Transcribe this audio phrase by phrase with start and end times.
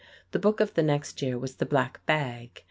[0.31, 2.59] The book of the next year was "The Black Bag."